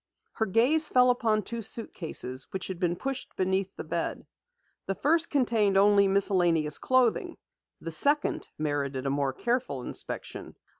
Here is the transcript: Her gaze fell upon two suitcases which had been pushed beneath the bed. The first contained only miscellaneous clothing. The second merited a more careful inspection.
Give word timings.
Her 0.37 0.47
gaze 0.47 0.89
fell 0.89 1.11
upon 1.11 1.43
two 1.43 1.61
suitcases 1.61 2.47
which 2.49 2.69
had 2.69 2.79
been 2.79 2.95
pushed 2.95 3.35
beneath 3.35 3.75
the 3.75 3.83
bed. 3.83 4.25
The 4.87 4.95
first 4.95 5.29
contained 5.29 5.77
only 5.77 6.07
miscellaneous 6.07 6.79
clothing. 6.79 7.37
The 7.81 7.91
second 7.91 8.49
merited 8.57 9.05
a 9.05 9.11
more 9.11 9.31
careful 9.31 9.83
inspection. 9.83 10.55